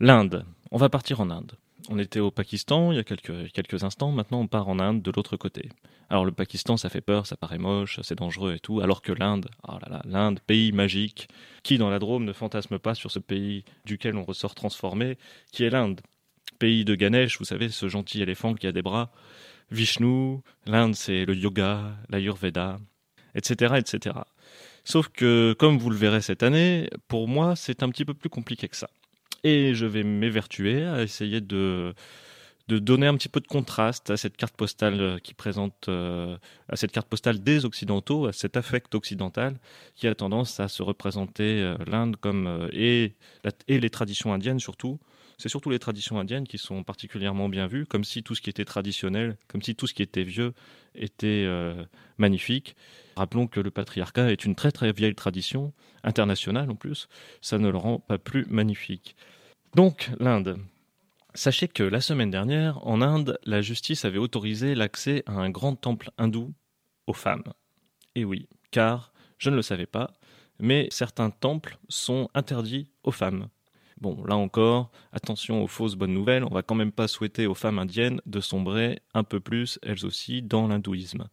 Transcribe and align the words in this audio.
L'Inde. 0.00 0.44
On 0.70 0.76
va 0.76 0.88
partir 0.88 1.20
en 1.20 1.28
Inde. 1.28 1.54
On 1.88 1.98
était 1.98 2.20
au 2.20 2.30
Pakistan 2.30 2.92
il 2.92 2.96
y 2.96 3.00
a 3.00 3.04
quelques, 3.04 3.82
instants, 3.82 4.12
maintenant 4.12 4.38
on 4.38 4.46
part 4.46 4.68
en 4.68 4.78
Inde 4.78 5.02
de 5.02 5.10
l'autre 5.10 5.36
côté. 5.36 5.70
Alors 6.08 6.24
le 6.24 6.30
Pakistan, 6.30 6.76
ça 6.76 6.88
fait 6.88 7.00
peur, 7.00 7.26
ça 7.26 7.36
paraît 7.36 7.58
moche, 7.58 7.98
c'est 8.04 8.16
dangereux 8.16 8.54
et 8.54 8.60
tout, 8.60 8.80
alors 8.80 9.02
que 9.02 9.10
l'Inde, 9.10 9.50
oh 9.66 9.72
là 9.82 9.88
là, 9.90 10.02
l'Inde, 10.04 10.38
pays 10.46 10.70
magique, 10.70 11.26
qui 11.64 11.78
dans 11.78 11.90
la 11.90 11.98
Drôme 11.98 12.24
ne 12.24 12.32
fantasme 12.32 12.78
pas 12.78 12.94
sur 12.94 13.10
ce 13.10 13.18
pays 13.18 13.64
duquel 13.86 14.16
on 14.16 14.22
ressort 14.22 14.54
transformé, 14.54 15.18
qui 15.50 15.64
est 15.64 15.70
l'Inde. 15.70 16.00
Pays 16.60 16.84
de 16.84 16.94
Ganesh, 16.94 17.40
vous 17.40 17.44
savez, 17.44 17.68
ce 17.68 17.88
gentil 17.88 18.22
éléphant 18.22 18.54
qui 18.54 18.68
a 18.68 18.72
des 18.72 18.82
bras. 18.82 19.10
Vishnu, 19.72 20.38
l'Inde 20.66 20.94
c'est 20.94 21.24
le 21.24 21.34
yoga, 21.34 21.96
l'ayurveda, 22.08 22.78
etc., 23.34 23.74
etc. 23.78 24.14
Sauf 24.84 25.08
que, 25.08 25.56
comme 25.58 25.76
vous 25.76 25.90
le 25.90 25.96
verrez 25.96 26.20
cette 26.20 26.44
année, 26.44 26.88
pour 27.08 27.26
moi, 27.26 27.56
c'est 27.56 27.82
un 27.82 27.88
petit 27.88 28.04
peu 28.04 28.14
plus 28.14 28.30
compliqué 28.30 28.68
que 28.68 28.76
ça. 28.76 28.88
Et 29.44 29.74
je 29.74 29.86
vais 29.86 30.02
m'évertuer 30.02 30.84
à 30.84 31.02
essayer 31.02 31.40
de, 31.40 31.94
de 32.68 32.78
donner 32.78 33.06
un 33.06 33.16
petit 33.16 33.30
peu 33.30 33.40
de 33.40 33.46
contraste 33.46 34.10
à 34.10 34.16
cette 34.16 34.36
carte 34.36 34.54
postale 34.54 35.20
qui 35.22 35.32
présente, 35.32 35.88
euh, 35.88 36.36
à 36.68 36.76
cette 36.76 36.92
carte 36.92 37.08
postale 37.08 37.42
des 37.42 37.64
Occidentaux, 37.64 38.26
à 38.26 38.32
cet 38.32 38.56
affect 38.56 38.94
occidental 38.94 39.58
qui 39.94 40.06
a 40.06 40.14
tendance 40.14 40.60
à 40.60 40.68
se 40.68 40.82
représenter 40.82 41.62
euh, 41.62 41.76
l'Inde 41.86 42.16
comme, 42.16 42.46
euh, 42.46 42.68
et, 42.72 43.14
et 43.68 43.80
les 43.80 43.90
traditions 43.90 44.34
indiennes 44.34 44.60
surtout, 44.60 45.00
c'est 45.38 45.48
surtout 45.48 45.70
les 45.70 45.78
traditions 45.78 46.18
indiennes 46.18 46.46
qui 46.46 46.58
sont 46.58 46.82
particulièrement 46.82 47.48
bien 47.48 47.66
vues, 47.66 47.86
comme 47.86 48.04
si 48.04 48.22
tout 48.22 48.34
ce 48.34 48.42
qui 48.42 48.50
était 48.50 48.64
traditionnel, 48.64 49.36
comme 49.46 49.62
si 49.62 49.74
tout 49.74 49.86
ce 49.86 49.94
qui 49.94 50.02
était 50.02 50.24
vieux 50.24 50.52
était 50.94 51.48
magnifique. 52.18 52.76
Rappelons 53.16 53.46
que 53.46 53.60
le 53.60 53.70
patriarcat 53.70 54.30
est 54.30 54.44
une 54.44 54.54
très 54.54 54.72
très 54.72 54.92
vieille 54.92 55.14
tradition, 55.14 55.72
internationale 56.02 56.70
en 56.70 56.74
plus, 56.74 57.08
ça 57.40 57.58
ne 57.58 57.68
le 57.68 57.78
rend 57.78 57.98
pas 58.00 58.18
plus 58.18 58.46
magnifique. 58.46 59.16
Donc 59.74 60.10
l'Inde. 60.18 60.58
Sachez 61.34 61.68
que 61.68 61.84
la 61.84 62.00
semaine 62.00 62.30
dernière, 62.30 62.84
en 62.86 63.00
Inde, 63.00 63.38
la 63.44 63.60
justice 63.60 64.04
avait 64.04 64.18
autorisé 64.18 64.74
l'accès 64.74 65.22
à 65.26 65.32
un 65.32 65.50
grand 65.50 65.76
temple 65.76 66.10
hindou 66.18 66.52
aux 67.06 67.12
femmes. 67.12 67.44
Et 68.16 68.24
oui, 68.24 68.48
car, 68.72 69.12
je 69.36 69.50
ne 69.50 69.56
le 69.56 69.62
savais 69.62 69.86
pas, 69.86 70.14
mais 70.58 70.88
certains 70.90 71.30
temples 71.30 71.78
sont 71.88 72.28
interdits 72.34 72.90
aux 73.04 73.12
femmes. 73.12 73.48
Bon, 74.00 74.22
là 74.24 74.36
encore, 74.36 74.92
attention 75.12 75.62
aux 75.62 75.66
fausses 75.66 75.96
bonnes 75.96 76.14
nouvelles, 76.14 76.44
on 76.44 76.54
va 76.54 76.62
quand 76.62 76.76
même 76.76 76.92
pas 76.92 77.08
souhaiter 77.08 77.48
aux 77.48 77.54
femmes 77.54 77.80
indiennes 77.80 78.20
de 78.26 78.40
sombrer 78.40 79.00
un 79.12 79.24
peu 79.24 79.40
plus, 79.40 79.80
elles 79.82 80.06
aussi, 80.06 80.40
dans 80.40 80.68
l'hindouisme. 80.68 81.28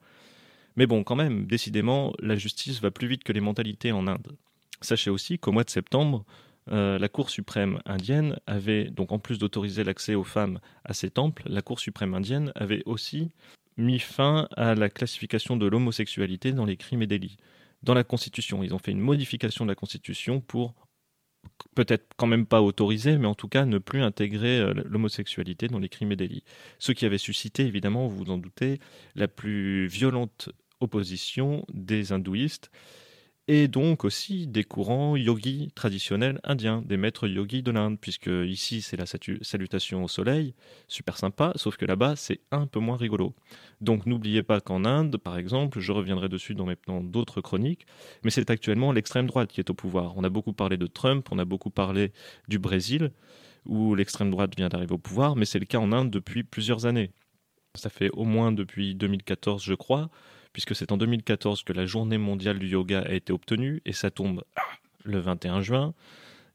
Mais 0.76 0.88
bon, 0.88 1.04
quand 1.04 1.16
même, 1.16 1.46
décidément, 1.46 2.14
la 2.20 2.36
justice 2.36 2.82
va 2.82 2.90
plus 2.90 3.08
vite 3.08 3.24
que 3.24 3.34
les 3.34 3.40
mentalités 3.40 3.92
en 3.92 4.08
Inde. 4.08 4.36
Sachez 4.82 5.12
aussi 5.12 5.38
qu'au 5.38 5.52
mois 5.52 5.64
de 5.64 5.70
septembre, 5.70 6.26
euh, 6.72 6.98
la 6.98 7.08
Cour 7.08 7.30
suprême 7.30 7.80
indienne 7.86 8.40
avait, 8.48 8.86
donc 8.86 9.12
en 9.12 9.20
plus 9.20 9.38
d'autoriser 9.38 9.84
l'accès 9.84 10.16
aux 10.16 10.24
femmes 10.24 10.60
à 10.84 10.94
ces 10.94 11.12
temples, 11.12 11.44
la 11.46 11.62
Cour 11.62 11.80
suprême 11.80 12.16
indienne 12.16 12.52
avait 12.56 12.82
aussi 12.88 13.30
mis 13.78 14.00
fin 14.00 14.48
à 14.58 14.74
la 14.74 14.90
classification 14.90 15.56
de 15.56 15.68
l'homosexualité 15.68 16.52
dans 16.52 16.66
les 16.66 16.78
crimes 16.78 17.04
et 17.04 17.08
délits. 17.08 17.38
Dans 17.84 17.94
la 17.94 18.04
Constitution, 18.04 18.64
ils 18.64 18.74
ont 18.74 18.80
fait 18.80 18.92
une 18.92 19.00
modification 19.00 19.66
de 19.66 19.70
la 19.70 19.76
Constitution 19.76 20.42
pour 20.42 20.74
peut-être 21.76 22.08
quand 22.18 22.28
même 22.28 22.46
pas 22.46 22.62
autorisé, 22.62 23.18
mais 23.18 23.28
en 23.28 23.36
tout 23.36 23.48
cas 23.48 23.66
ne 23.66 23.78
plus 23.78 24.02
intégrer 24.02 24.60
euh, 24.60 24.74
l'homosexualité 24.86 25.68
dans 25.68 25.80
les 25.80 25.90
crimes 25.90 26.12
et 26.12 26.16
délits. 26.16 26.44
Ce 26.80 26.92
qui 26.92 27.06
avait 27.06 27.18
suscité, 27.18 27.66
évidemment, 27.66 28.08
vous 28.08 28.26
vous 28.26 28.32
en 28.32 28.38
doutez, 28.38 28.80
la 29.16 29.28
plus 29.28 29.88
violente 29.88 30.50
opposition 30.80 31.66
des 31.74 32.12
hindouistes 32.12 32.72
et 33.48 33.68
donc 33.68 34.06
aussi 34.06 34.48
des 34.48 34.64
courants 34.64 35.16
yogis 35.16 35.72
traditionnels 35.76 36.40
indiens, 36.44 36.82
des 36.84 36.98
maîtres 36.98 37.28
yogis 37.28 37.62
de 37.62 37.70
l'Inde, 37.70 38.00
puisque 38.00 38.30
ici 38.30 38.82
c'est 38.82 38.98
la 38.98 39.06
salutation 39.06 40.04
au 40.04 40.08
soleil, 40.08 40.56
super 40.88 41.18
sympa, 41.18 41.54
sauf 41.56 41.78
que 41.78 41.86
là-bas 41.86 42.16
c'est 42.16 42.40
un 42.50 42.66
peu 42.66 42.80
moins 42.80 42.98
rigolo. 42.98 43.36
Donc 43.82 44.08
n'oubliez 44.08 44.42
pas 44.42 44.62
qu'en 44.62 44.84
Inde, 44.84 45.18
par 45.18 45.38
exemple, 45.38 45.80
je 45.80 45.92
reviendrai 45.92 46.28
dessus 46.28 46.56
dans, 46.56 46.68
d'autres 47.04 47.42
chroniques, 47.42 47.86
mais 48.24 48.32
c'est 48.32 48.50
actuellement 48.50 48.92
l'extrême 48.92 49.28
droite 49.28 49.52
qui 49.52 49.60
est 49.60 49.70
au 49.70 49.76
pouvoir. 49.76 50.18
On 50.18 50.24
a 50.24 50.30
beaucoup 50.30 50.54
parlé 50.54 50.78
de 50.78 50.88
Trump, 50.88 51.28
on 51.32 51.38
a 51.38 51.46
beaucoup 51.46 51.70
parlé 51.70 52.14
du 52.48 52.58
Brésil, 52.58 53.12
où 53.66 53.94
l'extrême 53.94 54.32
droite 54.32 54.56
vient 54.58 54.70
d'arriver 54.70 54.94
au 54.94 54.98
pouvoir, 54.98 55.36
mais 55.36 55.46
c'est 55.46 55.60
le 55.60 55.66
cas 55.66 55.80
en 55.80 55.92
Inde 55.92 56.10
depuis 56.10 56.44
plusieurs 56.44 56.88
années. 56.88 57.12
Ça 57.76 57.90
fait 57.90 58.10
au 58.12 58.24
moins 58.24 58.52
depuis 58.52 58.96
2014, 58.96 59.64
je 59.64 59.74
crois, 59.76 60.10
puisque 60.56 60.74
c'est 60.74 60.94
en 60.94 60.98
2014 60.98 61.64
que 61.64 61.74
la 61.74 61.86
journée 61.86 62.18
mondiale 62.18 62.60
du 62.60 62.70
yoga 62.70 63.02
a 63.02 63.12
été 63.12 63.34
obtenue, 63.34 63.82
et 63.84 63.92
ça 63.92 64.10
tombe 64.10 64.42
le 65.04 65.20
21 65.20 65.60
juin. 65.60 65.94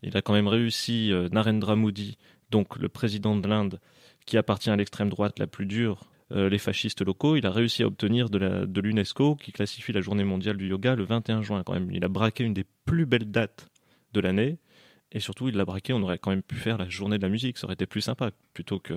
Il 0.02 0.16
a 0.16 0.22
quand 0.22 0.32
même 0.32 0.48
réussi, 0.48 1.12
euh, 1.12 1.28
Narendra 1.30 1.76
Modi, 1.76 2.16
donc 2.50 2.78
le 2.78 2.88
président 2.88 3.36
de 3.36 3.46
l'Inde, 3.46 3.78
qui 4.24 4.38
appartient 4.38 4.70
à 4.70 4.76
l'extrême 4.76 5.10
droite 5.10 5.38
la 5.38 5.46
plus 5.46 5.66
dure, 5.66 6.04
euh, 6.32 6.48
les 6.48 6.56
fascistes 6.56 7.04
locaux, 7.04 7.36
il 7.36 7.44
a 7.44 7.50
réussi 7.50 7.82
à 7.82 7.88
obtenir 7.88 8.30
de 8.30 8.80
l'UNESCO, 8.80 9.36
qui 9.36 9.52
classifie 9.52 9.92
la 9.92 10.00
journée 10.00 10.24
mondiale 10.24 10.56
du 10.56 10.66
yoga, 10.66 10.94
le 10.94 11.04
21 11.04 11.42
juin 11.42 11.62
quand 11.62 11.74
même. 11.74 11.90
Il 11.92 12.02
a 12.02 12.08
braqué 12.08 12.42
une 12.42 12.54
des 12.54 12.64
plus 12.86 13.04
belles 13.04 13.30
dates 13.30 13.68
de 14.14 14.20
l'année, 14.20 14.56
et 15.12 15.20
surtout 15.20 15.48
il 15.48 15.56
l'a 15.56 15.66
braqué, 15.66 15.92
on 15.92 16.00
aurait 16.00 16.18
quand 16.18 16.30
même 16.30 16.42
pu 16.42 16.54
faire 16.54 16.78
la 16.78 16.88
journée 16.88 17.18
de 17.18 17.22
la 17.22 17.28
musique, 17.28 17.58
ça 17.58 17.66
aurait 17.66 17.74
été 17.74 17.84
plus 17.84 18.00
sympa, 18.00 18.30
plutôt 18.54 18.78
que 18.78 18.94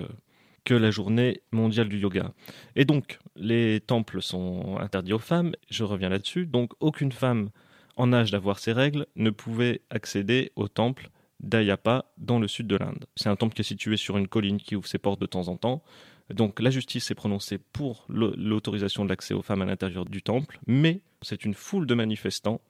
que 0.64 0.74
la 0.74 0.90
journée 0.90 1.42
mondiale 1.52 1.88
du 1.88 1.98
yoga. 1.98 2.32
Et 2.74 2.84
donc, 2.84 3.18
les 3.36 3.80
temples 3.80 4.22
sont 4.22 4.78
interdits 4.78 5.12
aux 5.12 5.18
femmes, 5.18 5.54
je 5.70 5.84
reviens 5.84 6.08
là-dessus, 6.08 6.46
donc 6.46 6.72
aucune 6.80 7.12
femme 7.12 7.50
en 7.96 8.12
âge 8.12 8.30
d'avoir 8.30 8.58
ses 8.58 8.72
règles 8.72 9.06
ne 9.16 9.30
pouvait 9.30 9.82
accéder 9.90 10.52
au 10.56 10.68
temple 10.68 11.10
d'Ayapa 11.40 12.06
dans 12.18 12.38
le 12.38 12.48
sud 12.48 12.66
de 12.66 12.76
l'Inde. 12.76 13.04
C'est 13.16 13.28
un 13.28 13.36
temple 13.36 13.54
qui 13.54 13.60
est 13.60 13.64
situé 13.64 13.96
sur 13.96 14.16
une 14.16 14.28
colline 14.28 14.58
qui 14.58 14.76
ouvre 14.76 14.88
ses 14.88 14.98
portes 14.98 15.20
de 15.20 15.26
temps 15.26 15.48
en 15.48 15.56
temps. 15.56 15.82
Donc 16.30 16.60
la 16.60 16.70
justice 16.70 17.04
s'est 17.04 17.14
prononcée 17.14 17.58
pour 17.58 18.06
l'autorisation 18.08 19.04
de 19.04 19.10
l'accès 19.10 19.34
aux 19.34 19.42
femmes 19.42 19.62
à 19.62 19.66
l'intérieur 19.66 20.06
du 20.06 20.22
temple, 20.22 20.58
mais 20.66 21.02
c'est 21.20 21.44
une 21.44 21.54
foule 21.54 21.86
de 21.86 21.94
manifestants 21.94 22.60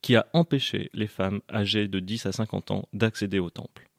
qui 0.00 0.16
a 0.16 0.26
empêché 0.32 0.90
les 0.94 1.08
femmes 1.08 1.40
âgées 1.52 1.88
de 1.88 1.98
10 1.98 2.26
à 2.26 2.32
50 2.32 2.70
ans 2.70 2.88
d'accéder 2.92 3.38
au 3.38 3.50
temple 3.50 3.89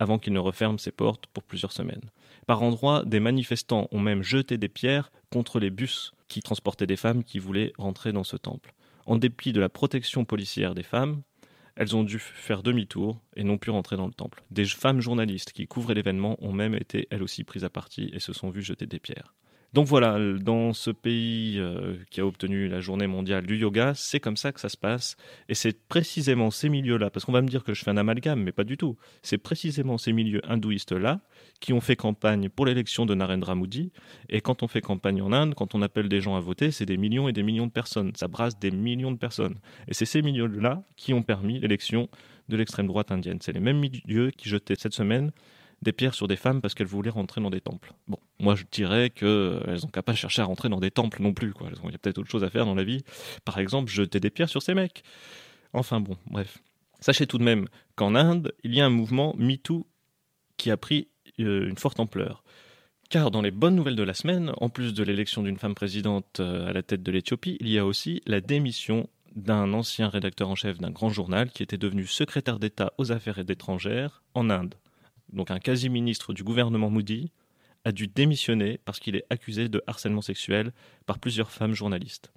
avant 0.00 0.18
qu'il 0.18 0.32
ne 0.32 0.40
referme 0.40 0.80
ses 0.80 0.90
portes 0.90 1.26
pour 1.28 1.44
plusieurs 1.44 1.70
semaines. 1.70 2.10
Par 2.46 2.62
endroits, 2.62 3.04
des 3.04 3.20
manifestants 3.20 3.86
ont 3.92 4.00
même 4.00 4.24
jeté 4.24 4.58
des 4.58 4.68
pierres 4.68 5.12
contre 5.30 5.60
les 5.60 5.70
bus 5.70 6.12
qui 6.26 6.40
transportaient 6.40 6.86
des 6.86 6.96
femmes 6.96 7.22
qui 7.22 7.38
voulaient 7.38 7.72
rentrer 7.78 8.12
dans 8.12 8.24
ce 8.24 8.36
temple. 8.36 8.74
En 9.06 9.16
dépit 9.16 9.52
de 9.52 9.60
la 9.60 9.68
protection 9.68 10.24
policière 10.24 10.74
des 10.74 10.82
femmes, 10.82 11.22
elles 11.76 11.94
ont 11.94 12.02
dû 12.02 12.18
faire 12.18 12.62
demi-tour 12.62 13.20
et 13.36 13.44
n'ont 13.44 13.58
pu 13.58 13.70
rentrer 13.70 13.96
dans 13.96 14.06
le 14.06 14.12
temple. 14.12 14.42
Des 14.50 14.64
femmes 14.64 15.00
journalistes 15.00 15.52
qui 15.52 15.66
couvraient 15.66 15.94
l'événement 15.94 16.36
ont 16.40 16.52
même 16.52 16.74
été 16.74 17.06
elles 17.10 17.22
aussi 17.22 17.44
prises 17.44 17.64
à 17.64 17.70
partie 17.70 18.10
et 18.12 18.20
se 18.20 18.32
sont 18.32 18.50
vues 18.50 18.62
jeter 18.62 18.86
des 18.86 18.98
pierres. 18.98 19.34
Donc 19.72 19.86
voilà, 19.86 20.18
dans 20.40 20.72
ce 20.72 20.90
pays 20.90 21.56
euh, 21.58 21.94
qui 22.10 22.20
a 22.20 22.26
obtenu 22.26 22.66
la 22.66 22.80
journée 22.80 23.06
mondiale 23.06 23.46
du 23.46 23.56
yoga, 23.56 23.92
c'est 23.94 24.18
comme 24.18 24.36
ça 24.36 24.50
que 24.50 24.58
ça 24.58 24.68
se 24.68 24.76
passe. 24.76 25.16
Et 25.48 25.54
c'est 25.54 25.86
précisément 25.86 26.50
ces 26.50 26.68
milieux-là, 26.68 27.08
parce 27.10 27.24
qu'on 27.24 27.30
va 27.30 27.40
me 27.40 27.46
dire 27.46 27.62
que 27.62 27.72
je 27.72 27.84
fais 27.84 27.90
un 27.90 27.96
amalgame, 27.96 28.42
mais 28.42 28.50
pas 28.50 28.64
du 28.64 28.76
tout. 28.76 28.96
C'est 29.22 29.38
précisément 29.38 29.96
ces 29.96 30.12
milieux 30.12 30.40
hindouistes-là 30.50 31.20
qui 31.60 31.72
ont 31.72 31.80
fait 31.80 31.94
campagne 31.94 32.48
pour 32.48 32.66
l'élection 32.66 33.06
de 33.06 33.14
Narendra 33.14 33.54
Modi. 33.54 33.92
Et 34.28 34.40
quand 34.40 34.64
on 34.64 34.68
fait 34.68 34.80
campagne 34.80 35.22
en 35.22 35.32
Inde, 35.32 35.54
quand 35.54 35.76
on 35.76 35.82
appelle 35.82 36.08
des 36.08 36.20
gens 36.20 36.34
à 36.34 36.40
voter, 36.40 36.72
c'est 36.72 36.86
des 36.86 36.96
millions 36.96 37.28
et 37.28 37.32
des 37.32 37.44
millions 37.44 37.66
de 37.66 37.72
personnes. 37.72 38.10
Ça 38.16 38.26
brasse 38.26 38.58
des 38.58 38.72
millions 38.72 39.12
de 39.12 39.18
personnes. 39.18 39.60
Et 39.86 39.94
c'est 39.94 40.04
ces 40.04 40.22
milieux-là 40.22 40.82
qui 40.96 41.14
ont 41.14 41.22
permis 41.22 41.60
l'élection 41.60 42.08
de 42.48 42.56
l'extrême 42.56 42.88
droite 42.88 43.12
indienne. 43.12 43.38
C'est 43.40 43.52
les 43.52 43.60
mêmes 43.60 43.78
milieux 43.78 44.32
qui 44.36 44.48
jetaient 44.48 44.74
cette 44.76 44.94
semaine 44.94 45.30
des 45.82 45.92
pierres 45.92 46.14
sur 46.14 46.28
des 46.28 46.36
femmes 46.36 46.60
parce 46.60 46.74
qu'elles 46.74 46.86
voulaient 46.86 47.10
rentrer 47.10 47.40
dans 47.40 47.50
des 47.50 47.60
temples. 47.60 47.92
Bon, 48.06 48.18
moi 48.38 48.54
je 48.54 48.64
dirais 48.70 49.10
qu'elles 49.10 49.80
n'ont 49.82 49.88
qu'à 49.92 50.02
pas 50.02 50.14
chercher 50.14 50.42
à 50.42 50.44
rentrer 50.44 50.68
dans 50.68 50.80
des 50.80 50.90
temples 50.90 51.22
non 51.22 51.32
plus. 51.32 51.52
Quoi. 51.52 51.68
Il 51.84 51.92
y 51.92 51.94
a 51.94 51.98
peut-être 51.98 52.18
autre 52.18 52.30
chose 52.30 52.44
à 52.44 52.50
faire 52.50 52.66
dans 52.66 52.74
la 52.74 52.84
vie. 52.84 53.02
Par 53.44 53.58
exemple, 53.58 53.90
jeter 53.90 54.20
des 54.20 54.30
pierres 54.30 54.48
sur 54.48 54.62
ces 54.62 54.74
mecs. 54.74 55.02
Enfin 55.72 56.00
bon, 56.00 56.16
bref. 56.26 56.58
Sachez 57.00 57.26
tout 57.26 57.38
de 57.38 57.44
même 57.44 57.66
qu'en 57.96 58.14
Inde, 58.14 58.52
il 58.62 58.74
y 58.74 58.80
a 58.80 58.86
un 58.86 58.90
mouvement 58.90 59.34
MeToo 59.38 59.86
qui 60.58 60.70
a 60.70 60.76
pris 60.76 61.08
euh, 61.40 61.68
une 61.68 61.78
forte 61.78 62.00
ampleur. 62.00 62.44
Car 63.08 63.30
dans 63.30 63.40
les 63.40 63.50
bonnes 63.50 63.74
nouvelles 63.74 63.96
de 63.96 64.02
la 64.02 64.14
semaine, 64.14 64.52
en 64.58 64.68
plus 64.68 64.92
de 64.92 65.02
l'élection 65.02 65.42
d'une 65.42 65.56
femme 65.56 65.74
présidente 65.74 66.40
euh, 66.40 66.68
à 66.68 66.72
la 66.72 66.82
tête 66.82 67.02
de 67.02 67.10
l'Éthiopie, 67.10 67.56
il 67.60 67.68
y 67.68 67.78
a 67.78 67.86
aussi 67.86 68.20
la 68.26 68.40
démission 68.40 69.08
d'un 69.34 69.72
ancien 69.72 70.08
rédacteur 70.08 70.48
en 70.48 70.54
chef 70.54 70.78
d'un 70.78 70.90
grand 70.90 71.08
journal 71.08 71.50
qui 71.50 71.62
était 71.62 71.78
devenu 71.78 72.06
secrétaire 72.06 72.58
d'État 72.58 72.92
aux 72.98 73.12
affaires 73.12 73.38
étrangères 73.38 74.22
en 74.34 74.50
Inde 74.50 74.74
donc 75.32 75.50
un 75.50 75.58
quasi-ministre 75.58 76.32
du 76.32 76.44
gouvernement 76.44 76.90
Moody, 76.90 77.30
a 77.84 77.92
dû 77.92 78.08
démissionner 78.08 78.78
parce 78.84 79.00
qu'il 79.00 79.16
est 79.16 79.24
accusé 79.30 79.68
de 79.68 79.82
harcèlement 79.86 80.20
sexuel 80.20 80.72
par 81.06 81.18
plusieurs 81.18 81.50
femmes 81.50 81.74
journalistes. 81.74 82.32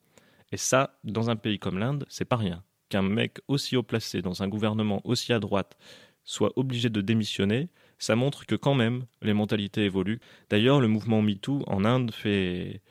Et 0.52 0.58
ça, 0.58 1.00
dans 1.04 1.30
un 1.30 1.36
pays 1.36 1.60
comme 1.60 1.80
l'Inde, 1.80 2.06
c'est 2.10 2.26
pas 2.26 2.38
rien. 2.38 2.64
Qu'un 2.90 3.02
mec 3.02 3.40
aussi 3.48 3.76
haut 3.76 3.84
placé 3.84 4.22
dans 4.22 4.44
un 4.44 4.48
gouvernement 4.48 5.02
aussi 5.04 5.34
à 5.34 5.40
droite 5.40 5.78
soit 6.24 6.54
obligé 6.56 6.90
de 6.90 7.02
démissionner, 7.02 7.70
ça 7.98 8.16
montre 8.16 8.46
que 8.46 8.56
quand 8.56 8.76
même 8.76 9.06
les 9.22 9.34
mentalités 9.34 9.84
évoluent. 9.84 10.22
D'ailleurs, 10.50 10.80
le 10.80 10.88
mouvement 10.88 11.22
MeToo 11.22 11.64
en 11.68 11.84
Inde 11.84 12.12
fait 12.14 12.82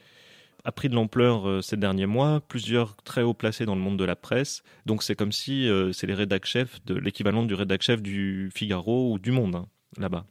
a 0.65 0.73
pris 0.73 0.89
de 0.89 0.95
l'ampleur 0.95 1.49
euh, 1.49 1.61
ces 1.61 1.77
derniers 1.77 2.07
mois, 2.07 2.41
plusieurs 2.41 2.97
très 3.03 3.23
haut 3.23 3.35
placés 3.35 3.67
dans 3.67 3.75
le 3.75 3.81
monde 3.81 3.99
de 3.99 4.05
la 4.05 4.17
presse. 4.17 4.63
Donc 4.87 5.03
c'est 5.03 5.17
comme 5.17 5.33
si 5.33 5.69
euh, 5.69 5.93
c'est 5.93 6.07
les 6.07 6.15
rédac 6.15 6.45
chefs 6.45 6.85
de 6.85 6.95
l'équivalent 6.95 7.43
du 7.43 7.55
rédac 7.55 7.83
chef 7.83 8.03
du 8.03 8.51
Figaro 8.55 9.13
ou 9.13 9.19
du 9.19 9.33
Monde. 9.33 9.57
Hein. 9.57 9.67
Là-bas. 9.99 10.25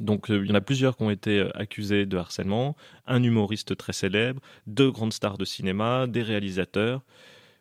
Donc 0.00 0.26
il 0.28 0.46
y 0.46 0.52
en 0.52 0.54
a 0.54 0.60
plusieurs 0.60 0.96
qui 0.96 1.02
ont 1.04 1.10
été 1.10 1.48
accusés 1.54 2.06
de 2.06 2.16
harcèlement, 2.16 2.76
un 3.06 3.22
humoriste 3.22 3.76
très 3.76 3.92
célèbre, 3.92 4.40
deux 4.66 4.90
grandes 4.90 5.12
stars 5.12 5.38
de 5.38 5.44
cinéma, 5.44 6.06
des 6.06 6.22
réalisateurs. 6.22 7.02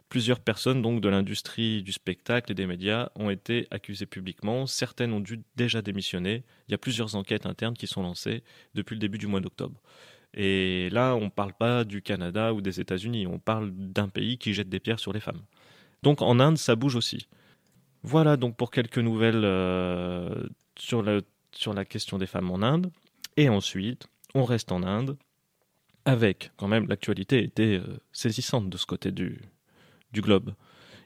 Plusieurs 0.09 0.39
personnes 0.39 0.81
donc 0.81 1.01
de 1.01 1.09
l'industrie 1.09 1.81
du 1.81 1.91
spectacle 1.91 2.51
et 2.51 2.55
des 2.55 2.67
médias 2.67 3.09
ont 3.15 3.29
été 3.29 3.67
accusées 3.71 4.05
publiquement. 4.05 4.67
Certaines 4.67 5.13
ont 5.13 5.19
dû 5.19 5.41
déjà 5.55 5.81
démissionner. 5.81 6.43
Il 6.67 6.71
y 6.71 6.75
a 6.75 6.77
plusieurs 6.77 7.15
enquêtes 7.15 7.45
internes 7.45 7.75
qui 7.75 7.87
sont 7.87 8.03
lancées 8.03 8.43
depuis 8.75 8.95
le 8.95 8.99
début 8.99 9.17
du 9.17 9.27
mois 9.27 9.39
d'octobre. 9.39 9.81
Et 10.35 10.89
là, 10.91 11.15
on 11.15 11.25
ne 11.25 11.29
parle 11.29 11.53
pas 11.53 11.85
du 11.85 12.01
Canada 12.01 12.53
ou 12.53 12.61
des 12.61 12.81
États-Unis, 12.81 13.25
on 13.25 13.39
parle 13.39 13.71
d'un 13.71 14.09
pays 14.09 14.37
qui 14.37 14.53
jette 14.53 14.69
des 14.69 14.81
pierres 14.81 14.99
sur 14.99 15.13
les 15.13 15.21
femmes. 15.21 15.41
Donc 16.03 16.21
en 16.21 16.39
Inde, 16.39 16.57
ça 16.57 16.75
bouge 16.75 16.95
aussi. 16.95 17.27
Voilà 18.03 18.37
donc 18.37 18.55
pour 18.57 18.69
quelques 18.69 18.99
nouvelles 18.99 19.43
euh, 19.43 20.47
sur, 20.77 21.03
sur 21.51 21.73
la 21.73 21.85
question 21.85 22.17
des 22.17 22.27
femmes 22.27 22.51
en 22.51 22.61
Inde. 22.61 22.91
Et 23.37 23.49
ensuite, 23.49 24.07
on 24.33 24.43
reste 24.43 24.71
en 24.71 24.83
Inde 24.83 25.17
avec 26.05 26.51
quand 26.57 26.67
même 26.67 26.87
l'actualité 26.87 27.43
était 27.43 27.79
euh, 27.79 27.97
saisissante 28.11 28.69
de 28.69 28.77
ce 28.77 28.85
côté 28.85 29.11
du, 29.11 29.41
du 30.11 30.21
globe. 30.21 30.53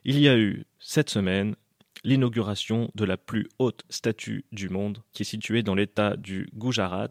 Il 0.03 0.19
y 0.19 0.27
a 0.27 0.37
eu 0.37 0.65
cette 0.79 1.09
semaine 1.09 1.55
l'inauguration 2.03 2.91
de 2.95 3.05
la 3.05 3.17
plus 3.17 3.47
haute 3.59 3.83
statue 3.89 4.45
du 4.51 4.69
monde 4.69 4.99
qui 5.11 5.23
est 5.23 5.25
située 5.25 5.63
dans 5.63 5.75
l'état 5.75 6.15
du 6.15 6.49
Gujarat 6.53 7.09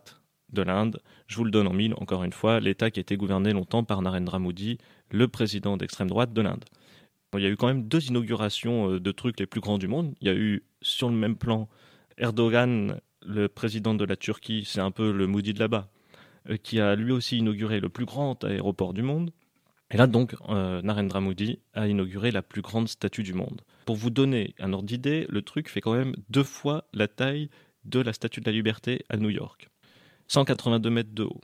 de 0.51 0.63
l'Inde. 0.63 1.01
Je 1.27 1.37
vous 1.37 1.45
le 1.45 1.51
donne 1.51 1.67
en 1.67 1.73
mille, 1.73 1.95
encore 1.99 2.25
une 2.25 2.33
fois, 2.33 2.61
l'état 2.61 2.91
qui 2.91 3.01
a 3.01 3.03
été 3.03 3.17
gouverné 3.17 3.53
longtemps 3.53 3.85
par 3.85 4.01
Narendra 4.01 4.39
Modi, 4.39 4.79
le 5.11 5.29
président 5.29 5.77
d'extrême 5.77 6.09
droite 6.09 6.33
de 6.33 6.41
l'Inde. 6.41 6.65
Il 7.35 7.43
y 7.43 7.47
a 7.47 7.51
eu 7.51 7.57
quand 7.57 7.67
même 7.67 7.87
deux 7.87 8.07
inaugurations 8.07 8.93
euh, 8.93 9.01
de 9.01 9.13
trucs 9.13 9.39
les 9.39 9.47
plus 9.47 9.61
grands 9.61 9.77
du 9.77 9.89
monde. 9.89 10.15
Il 10.23 10.29
y 10.29 10.31
a 10.31 10.35
eu 10.35 10.65
sur 10.81 11.11
le 11.11 11.17
même 11.17 11.37
plan 11.37 11.69
Erdogan, 12.19 13.01
le 13.25 13.49
président 13.49 13.95
de 13.95 14.05
la 14.05 14.17
Turquie, 14.17 14.65
c'est 14.67 14.81
un 14.81 14.91
peu 14.91 15.13
le 15.13 15.27
Modi 15.27 15.55
de 15.55 15.61
là-bas, 15.61 15.89
euh, 16.51 16.57
qui 16.57 16.81
a 16.81 16.97
lui 16.97 17.13
aussi 17.13 17.39
inauguré 17.39 17.81
le 17.81 17.89
plus 17.89 18.05
grand 18.05 18.43
aéroport 18.45 18.93
du 18.93 19.03
monde. 19.03 19.33
Et 19.91 19.97
là 19.97 20.07
donc, 20.07 20.35
euh, 20.49 20.83
Narendra 20.83 21.21
Modi 21.21 21.61
a 21.75 21.87
inauguré 21.89 22.31
la 22.31 22.43
plus 22.43 22.61
grande 22.61 22.89
statue 22.89 23.23
du 23.23 23.33
monde. 23.33 23.63
Pour 23.87 23.97
vous 23.97 24.11
donner 24.11 24.55
un 24.59 24.73
ordre 24.73 24.87
d'idée, 24.87 25.27
le 25.31 25.43
truc 25.43 25.69
fait 25.69 25.81
quand 25.81 25.95
même 25.95 26.15
deux 26.29 26.43
fois 26.43 26.85
la 26.93 27.09
taille 27.09 27.49
de 27.85 28.01
la 28.01 28.13
statue 28.13 28.41
de 28.41 28.47
la 28.47 28.53
liberté 28.53 29.05
à 29.09 29.17
New 29.17 29.31
York. 29.31 29.71
182 30.27 30.91
mètres 30.91 31.15
de 31.15 31.23
haut, 31.23 31.41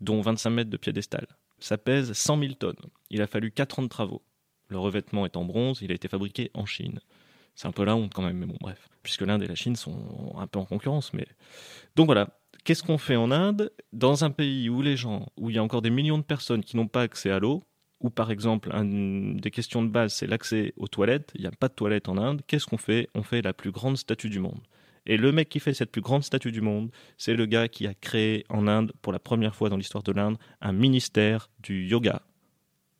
dont 0.00 0.20
25 0.20 0.50
mètres 0.50 0.70
de 0.70 0.76
piédestal. 0.76 1.26
Ça 1.58 1.78
pèse 1.78 2.12
100 2.12 2.38
000 2.40 2.54
tonnes. 2.54 2.76
Il 3.08 3.22
a 3.22 3.26
fallu 3.26 3.50
4 3.50 3.78
ans 3.78 3.82
de 3.82 3.88
travaux. 3.88 4.22
Le 4.68 4.78
revêtement 4.78 5.24
est 5.24 5.36
en 5.36 5.44
bronze, 5.44 5.78
il 5.80 5.92
a 5.92 5.94
été 5.94 6.08
fabriqué 6.08 6.50
en 6.52 6.66
Chine. 6.66 7.00
C'est 7.56 7.66
un 7.66 7.72
peu 7.72 7.84
la 7.84 7.96
honte 7.96 8.12
quand 8.14 8.22
même, 8.22 8.36
mais 8.36 8.46
bon, 8.46 8.56
bref. 8.60 8.88
Puisque 9.02 9.22
l'Inde 9.22 9.42
et 9.42 9.46
la 9.46 9.54
Chine 9.54 9.76
sont 9.76 10.34
un 10.36 10.46
peu 10.46 10.58
en 10.58 10.64
concurrence, 10.64 11.12
mais. 11.12 11.26
Donc 11.96 12.06
voilà. 12.06 12.28
Qu'est-ce 12.64 12.82
qu'on 12.82 12.98
fait 12.98 13.16
en 13.16 13.30
Inde? 13.30 13.72
Dans 13.92 14.24
un 14.24 14.30
pays 14.30 14.68
où 14.68 14.82
les 14.82 14.96
gens, 14.96 15.28
où 15.36 15.50
il 15.50 15.56
y 15.56 15.58
a 15.58 15.62
encore 15.62 15.82
des 15.82 15.90
millions 15.90 16.18
de 16.18 16.24
personnes 16.24 16.62
qui 16.62 16.76
n'ont 16.76 16.88
pas 16.88 17.02
accès 17.02 17.30
à 17.30 17.38
l'eau, 17.38 17.64
ou 18.00 18.10
par 18.10 18.30
exemple, 18.30 18.70
une 18.72 19.36
des 19.36 19.50
questions 19.50 19.82
de 19.82 19.88
base, 19.88 20.12
c'est 20.12 20.26
l'accès 20.26 20.74
aux 20.76 20.88
toilettes. 20.88 21.32
Il 21.34 21.40
n'y 21.40 21.46
a 21.46 21.52
pas 21.52 21.68
de 21.68 21.74
toilettes 21.74 22.08
en 22.08 22.18
Inde. 22.18 22.42
Qu'est-ce 22.46 22.66
qu'on 22.66 22.76
fait? 22.76 23.08
On 23.14 23.22
fait 23.22 23.40
la 23.40 23.54
plus 23.54 23.70
grande 23.70 23.96
statue 23.96 24.28
du 24.28 24.38
monde. 24.38 24.60
Et 25.06 25.16
le 25.16 25.32
mec 25.32 25.48
qui 25.48 25.60
fait 25.60 25.72
cette 25.72 25.92
plus 25.92 26.02
grande 26.02 26.24
statue 26.24 26.52
du 26.52 26.60
monde, 26.60 26.90
c'est 27.16 27.34
le 27.34 27.46
gars 27.46 27.68
qui 27.68 27.86
a 27.86 27.94
créé 27.94 28.44
en 28.48 28.66
Inde, 28.66 28.92
pour 29.00 29.12
la 29.12 29.20
première 29.20 29.54
fois 29.54 29.70
dans 29.70 29.76
l'histoire 29.76 30.02
de 30.02 30.12
l'Inde, 30.12 30.36
un 30.60 30.72
ministère 30.72 31.48
du 31.60 31.86
yoga 31.86 32.22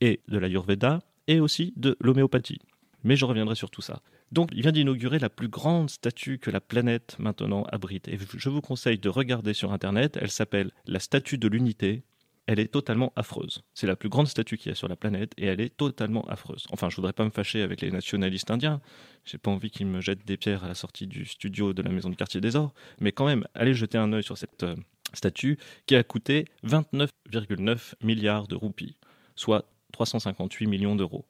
et 0.00 0.20
de 0.28 0.38
la 0.38 0.46
l'ayurveda 0.46 1.00
et 1.26 1.40
aussi 1.40 1.74
de 1.76 1.96
l'homéopathie. 2.00 2.60
Mais 3.02 3.16
je 3.16 3.24
reviendrai 3.24 3.56
sur 3.56 3.70
tout 3.70 3.82
ça. 3.82 4.02
Donc, 4.32 4.50
il 4.52 4.62
vient 4.62 4.72
d'inaugurer 4.72 5.18
la 5.18 5.30
plus 5.30 5.48
grande 5.48 5.88
statue 5.88 6.38
que 6.38 6.50
la 6.50 6.60
planète 6.60 7.16
maintenant 7.18 7.64
abrite. 7.64 8.08
Et 8.08 8.18
je 8.36 8.48
vous 8.48 8.60
conseille 8.60 8.98
de 8.98 9.08
regarder 9.08 9.54
sur 9.54 9.72
Internet. 9.72 10.18
Elle 10.20 10.30
s'appelle 10.30 10.72
la 10.86 10.98
statue 10.98 11.38
de 11.38 11.48
l'unité 11.48 12.02
elle 12.46 12.60
est 12.60 12.68
totalement 12.68 13.12
affreuse. 13.16 13.62
C'est 13.74 13.86
la 13.86 13.96
plus 13.96 14.08
grande 14.08 14.28
statue 14.28 14.56
qu'il 14.56 14.70
y 14.70 14.72
a 14.72 14.76
sur 14.76 14.88
la 14.88 14.96
planète 14.96 15.32
et 15.36 15.46
elle 15.46 15.60
est 15.60 15.76
totalement 15.76 16.24
affreuse. 16.28 16.64
Enfin, 16.70 16.88
je 16.88 16.96
voudrais 16.96 17.12
pas 17.12 17.24
me 17.24 17.30
fâcher 17.30 17.62
avec 17.62 17.80
les 17.80 17.90
nationalistes 17.90 18.50
indiens. 18.50 18.80
J'ai 19.24 19.38
pas 19.38 19.50
envie 19.50 19.70
qu'ils 19.70 19.86
me 19.86 20.00
jettent 20.00 20.24
des 20.24 20.36
pierres 20.36 20.64
à 20.64 20.68
la 20.68 20.74
sortie 20.74 21.08
du 21.08 21.26
studio 21.26 21.72
de 21.72 21.82
la 21.82 21.90
maison 21.90 22.08
du 22.08 22.16
quartier 22.16 22.40
des 22.40 22.54
Ors, 22.54 22.72
mais 23.00 23.10
quand 23.10 23.26
même, 23.26 23.44
allez 23.54 23.74
jeter 23.74 23.98
un 23.98 24.12
œil 24.12 24.22
sur 24.22 24.38
cette 24.38 24.62
euh, 24.62 24.76
statue 25.12 25.58
qui 25.86 25.96
a 25.96 26.04
coûté 26.04 26.46
29,9 26.64 27.94
milliards 28.02 28.46
de 28.46 28.54
roupies, 28.54 28.96
soit 29.34 29.68
358 29.92 30.68
millions 30.68 30.94
d'euros. 30.94 31.26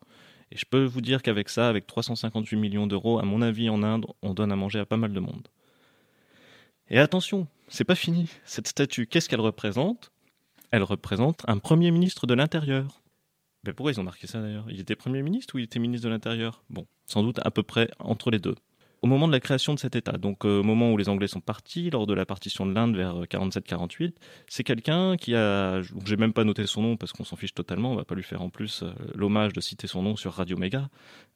Et 0.53 0.57
je 0.57 0.65
peux 0.65 0.85
vous 0.85 1.01
dire 1.01 1.23
qu'avec 1.23 1.49
ça, 1.49 1.69
avec 1.69 1.87
358 1.87 2.57
millions 2.57 2.87
d'euros, 2.87 3.19
à 3.19 3.23
mon 3.23 3.43
avis, 3.43 3.69
en 3.69 3.83
Inde, 3.83 4.07
on 4.23 4.35
donne 4.35 4.53
à 4.53 4.57
manger 4.57 4.79
à 4.79 4.87
pas 4.87 4.97
mal 4.97 5.13
de 5.13 5.21
monde. 5.21 5.49
Et 6.89 6.99
attention, 6.99 7.49
c'est 7.69 7.85
pas 7.85 7.97
fini. 7.97 8.29
Cette 8.45 8.69
statue, 8.69 9.07
qu'est-ce 9.07 9.29
qu'elle 9.29 9.41
représente? 9.41 10.13
Elle 10.71 10.85
représente 10.85 11.43
un 11.49 11.59
Premier 11.59 11.91
ministre 11.91 12.27
de 12.27 12.35
l'Intérieur. 12.35 13.03
Mais 13.67 13.73
pourquoi 13.73 13.91
ils 13.91 14.01
ont 14.01 14.05
marqué 14.05 14.29
ça 14.29 14.41
d'ailleurs? 14.41 14.67
Il 14.71 14.81
était 14.81 14.95
Premier 14.95 15.23
ministre 15.23 15.57
ou 15.57 15.59
il 15.59 15.65
était 15.65 15.81
ministre 15.81 16.07
de 16.07 16.13
l'Intérieur? 16.13 16.63
Bon, 16.71 16.87
sans 17.07 17.25
doute 17.25 17.41
à 17.43 17.51
peu 17.51 17.65
près 17.65 17.91
entre 17.99 18.31
les 18.31 18.39
deux. 18.39 18.55
Au 19.07 19.09
moment 19.09 19.29
de 19.29 19.33
la 19.33 19.39
création 19.39 19.73
de 19.73 19.79
cet 19.79 19.95
État, 19.95 20.19
donc 20.19 20.45
euh, 20.45 20.59
au 20.59 20.63
moment 20.65 20.91
où 20.91 20.97
les 20.97 21.09
Anglais 21.09 21.29
sont 21.29 21.39
partis, 21.41 21.91
lors 21.91 22.09
de 22.09 22.13
la 22.13 22.27
partition 22.27 22.67
de 22.67 22.75
l'Inde 22.75 22.97
vers 22.97 23.15
47-48, 23.23 24.15
c'est 24.49 24.65
quelqu'un 24.65 25.17
qui 25.17 25.37
a, 25.37 25.81
j'ai 26.05 26.17
même 26.17 26.33
pas 26.33 26.43
noté 26.43 26.67
son 26.67 26.83
nom 26.83 26.97
parce 26.97 27.13
qu'on 27.13 27.23
s'en 27.23 27.37
fiche 27.37 27.55
totalement, 27.55 27.93
on 27.93 27.95
va 27.95 28.05
pas 28.05 28.17
lui 28.17 28.25
faire 28.25 28.43
en 28.43 28.49
plus 28.49 28.83
euh, 28.83 28.91
l'hommage 29.15 29.53
de 29.53 29.61
citer 29.61 29.87
son 29.87 30.03
nom 30.03 30.17
sur 30.17 30.33
Radio 30.33 30.57
Méga. 30.57 30.89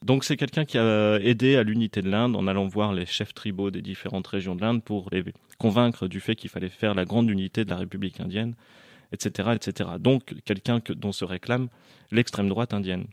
Donc 0.04 0.24
c'est 0.24 0.36
quelqu'un 0.36 0.64
qui 0.64 0.78
a 0.78 1.20
aidé 1.20 1.54
à 1.54 1.62
l'unité 1.62 2.02
de 2.02 2.10
l'Inde 2.10 2.34
en 2.34 2.48
allant 2.48 2.66
voir 2.66 2.92
les 2.92 3.06
chefs 3.06 3.34
tribaux 3.34 3.70
des 3.70 3.82
différentes 3.82 4.26
régions 4.26 4.56
de 4.56 4.62
l'Inde 4.62 4.82
pour 4.82 5.08
les 5.12 5.22
convaincre 5.56 6.08
du 6.08 6.18
fait 6.18 6.34
qu'il 6.34 6.50
fallait 6.50 6.70
faire 6.70 6.96
la 6.96 7.04
grande 7.04 7.30
unité 7.30 7.64
de 7.64 7.70
la 7.70 7.76
République 7.76 8.18
indienne 8.18 8.56
etc., 9.12 9.50
etc. 9.54 9.90
Donc 10.00 10.34
quelqu'un 10.44 10.80
dont 10.96 11.12
se 11.12 11.24
réclame 11.24 11.68
l'extrême 12.10 12.48
droite 12.48 12.74
indienne. 12.74 13.06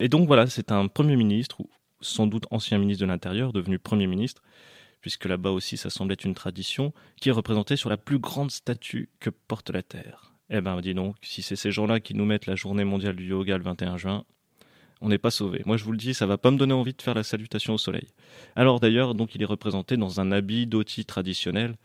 Et 0.00 0.08
donc 0.08 0.26
voilà, 0.26 0.46
c'est 0.46 0.70
un 0.70 0.86
Premier 0.86 1.16
ministre, 1.16 1.62
sans 2.00 2.26
doute 2.26 2.46
ancien 2.50 2.78
ministre 2.78 3.02
de 3.02 3.08
l'Intérieur, 3.08 3.52
devenu 3.52 3.78
Premier 3.78 4.06
ministre, 4.06 4.42
puisque 5.00 5.26
là-bas 5.26 5.50
aussi 5.50 5.76
ça 5.76 5.90
semble 5.90 6.12
être 6.12 6.24
une 6.24 6.34
tradition, 6.34 6.92
qui 7.20 7.28
est 7.28 7.32
représenté 7.32 7.76
sur 7.76 7.90
la 7.90 7.96
plus 7.96 8.18
grande 8.18 8.50
statue 8.50 9.10
que 9.20 9.30
porte 9.30 9.70
la 9.70 9.82
Terre. 9.82 10.34
Eh 10.50 10.60
ben 10.60 10.80
dis 10.80 10.94
donc, 10.94 11.16
si 11.22 11.42
c'est 11.42 11.56
ces 11.56 11.70
gens-là 11.70 12.00
qui 12.00 12.14
nous 12.14 12.24
mettent 12.24 12.46
la 12.46 12.54
journée 12.54 12.84
mondiale 12.84 13.16
du 13.16 13.26
yoga 13.26 13.58
le 13.58 13.64
21 13.64 13.96
juin, 13.96 14.24
on 15.00 15.08
n'est 15.08 15.18
pas 15.18 15.30
sauvé. 15.30 15.62
Moi 15.66 15.76
je 15.76 15.84
vous 15.84 15.92
le 15.92 15.98
dis, 15.98 16.14
ça 16.14 16.26
va 16.26 16.38
pas 16.38 16.50
me 16.50 16.56
donner 16.56 16.72
envie 16.72 16.94
de 16.94 17.02
faire 17.02 17.14
la 17.14 17.22
salutation 17.22 17.74
au 17.74 17.78
soleil. 17.78 18.08
Alors 18.56 18.80
d'ailleurs, 18.80 19.14
donc 19.14 19.34
il 19.34 19.42
est 19.42 19.46
représenté 19.46 19.96
dans 19.96 20.20
un 20.20 20.32
habit 20.32 20.66
d'oti 20.66 21.04
traditionnel, 21.04 21.76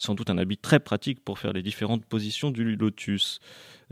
sans 0.00 0.14
doute 0.14 0.30
un 0.30 0.38
habit 0.38 0.56
très 0.56 0.80
pratique 0.80 1.22
pour 1.22 1.38
faire 1.38 1.52
les 1.52 1.62
différentes 1.62 2.06
positions 2.06 2.50
du 2.50 2.74
lotus. 2.74 3.38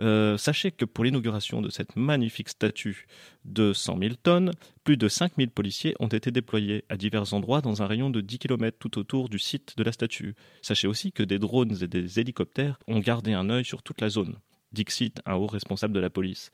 Euh, 0.01 0.39
sachez 0.39 0.71
que 0.71 0.87
pour 0.87 1.05
l'inauguration 1.05 1.61
de 1.61 1.69
cette 1.69 1.97
magnifique 1.97 2.49
statue 2.49 3.07
de 3.45 3.75
100 3.75 3.99
000 3.99 4.15
tonnes, 4.23 4.53
plus 4.85 4.97
de 4.97 5.07
5 5.07 5.33
000 5.37 5.51
policiers 5.51 5.95
ont 6.01 6.09
été 6.09 6.31
déployés 6.31 6.85
à 6.89 6.97
divers 6.97 7.35
endroits 7.35 7.61
dans 7.61 7.83
un 7.83 7.87
rayon 7.87 8.09
de 8.09 8.23
10 8.23 8.39
km 8.39 8.79
tout 8.79 8.99
autour 8.99 9.29
du 9.29 9.39
site 9.39 9.77
de 9.77 9.83
la 9.83 9.93
statue. 9.93 10.35
Sachez 10.63 10.89
aussi 10.89 11.13
que 11.13 11.23
des 11.23 11.39
drones 11.39 11.77
et 11.83 11.89
des 11.89 12.19
hélicoptères 12.19 12.79
ont 12.89 13.01
gardé 13.01 13.35
un 13.35 13.51
œil 13.51 13.67
sur 13.67 13.83
toute 13.83 14.01
la 14.01 14.09
zone. 14.09 14.39
Dixit, 14.73 15.21
un 15.27 15.35
haut 15.35 15.47
responsable 15.47 15.93
de 15.93 16.01
la 16.01 16.11
police. 16.11 16.51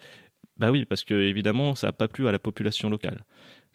Bah 0.57 0.71
oui, 0.71 0.85
parce 0.85 1.05
que 1.05 1.15
évidemment, 1.15 1.75
ça 1.75 1.89
n'a 1.89 1.93
pas 1.93 2.09
plu 2.09 2.27
à 2.29 2.33
la 2.33 2.39
population 2.39 2.91
locale 2.91 3.25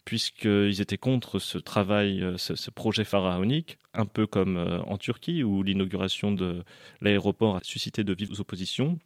puisqu'ils 0.06 0.82
étaient 0.82 0.98
contre 0.98 1.40
ce 1.40 1.58
travail, 1.58 2.24
euh, 2.24 2.38
ce, 2.38 2.72
projet 2.72 3.04
pharaonique, 3.04 3.78
un 3.94 4.06
peu 4.06 4.26
comme 4.26 4.58
euh, 4.58 4.82
en 4.84 4.98
Turquie, 4.98 5.44
où 5.44 5.64
l'inauguration 5.64 6.32
de 6.32 6.64
l'aéroport 7.02 7.58
a 7.58 7.60
suscité 7.64 8.04
de 8.04 8.14
vives 8.14 8.40
oppositions. 8.40 9.00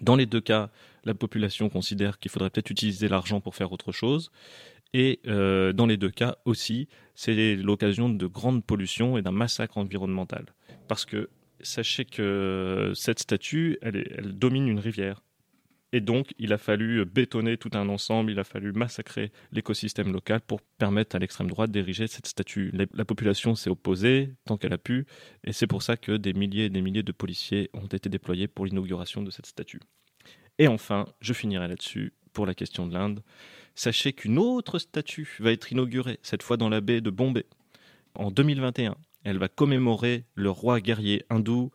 Dans 0.00 0.16
les 0.16 0.26
deux 0.26 0.40
cas, 0.40 0.70
la 1.04 1.14
population 1.14 1.68
considère 1.68 2.18
qu'il 2.18 2.30
faudrait 2.30 2.50
peut-être 2.50 2.70
utiliser 2.70 3.08
l'argent 3.08 3.40
pour 3.40 3.54
faire 3.54 3.72
autre 3.72 3.92
chose. 3.92 4.30
Et 4.92 5.20
euh, 5.26 5.72
dans 5.72 5.86
les 5.86 5.96
deux 5.96 6.10
cas 6.10 6.36
aussi, 6.44 6.88
c'est 7.14 7.56
l'occasion 7.56 8.08
de 8.08 8.26
grandes 8.26 8.64
pollutions 8.64 9.18
et 9.18 9.22
d'un 9.22 9.32
massacre 9.32 9.78
environnemental. 9.78 10.46
Parce 10.88 11.04
que 11.04 11.30
sachez 11.60 12.04
que 12.04 12.92
cette 12.94 13.20
statue, 13.20 13.78
elle 13.82 14.36
domine 14.36 14.68
une 14.68 14.78
rivière. 14.78 15.22
Et 15.94 16.00
donc, 16.00 16.34
il 16.40 16.52
a 16.52 16.58
fallu 16.58 17.04
bétonner 17.04 17.56
tout 17.56 17.70
un 17.74 17.88
ensemble, 17.88 18.32
il 18.32 18.40
a 18.40 18.42
fallu 18.42 18.72
massacrer 18.72 19.30
l'écosystème 19.52 20.12
local 20.12 20.40
pour 20.40 20.60
permettre 20.60 21.14
à 21.14 21.20
l'extrême 21.20 21.46
droite 21.46 21.70
d'ériger 21.70 22.08
cette 22.08 22.26
statue. 22.26 22.72
La 22.94 23.04
population 23.04 23.54
s'est 23.54 23.70
opposée 23.70 24.34
tant 24.44 24.56
qu'elle 24.56 24.72
a 24.72 24.78
pu, 24.78 25.06
et 25.44 25.52
c'est 25.52 25.68
pour 25.68 25.84
ça 25.84 25.96
que 25.96 26.16
des 26.16 26.32
milliers 26.32 26.64
et 26.64 26.68
des 26.68 26.82
milliers 26.82 27.04
de 27.04 27.12
policiers 27.12 27.70
ont 27.74 27.86
été 27.86 28.08
déployés 28.08 28.48
pour 28.48 28.66
l'inauguration 28.66 29.22
de 29.22 29.30
cette 29.30 29.46
statue. 29.46 29.78
Et 30.58 30.66
enfin, 30.66 31.06
je 31.20 31.32
finirai 31.32 31.68
là-dessus 31.68 32.12
pour 32.32 32.44
la 32.44 32.54
question 32.54 32.88
de 32.88 32.92
l'Inde. 32.92 33.22
Sachez 33.76 34.14
qu'une 34.14 34.38
autre 34.38 34.80
statue 34.80 35.36
va 35.38 35.52
être 35.52 35.70
inaugurée, 35.70 36.18
cette 36.22 36.42
fois 36.42 36.56
dans 36.56 36.68
la 36.68 36.80
baie 36.80 37.02
de 37.02 37.10
Bombay, 37.10 37.46
en 38.16 38.32
2021. 38.32 38.96
Elle 39.22 39.38
va 39.38 39.46
commémorer 39.46 40.24
le 40.34 40.50
roi 40.50 40.80
guerrier 40.80 41.24
hindou 41.30 41.70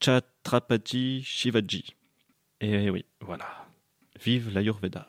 Chhatrapati 0.00 1.22
Shivaji. 1.22 1.94
Et 2.68 2.90
oui, 2.90 3.04
voilà. 3.20 3.46
Vive 4.24 4.52
l'Ayurveda. 4.52 5.08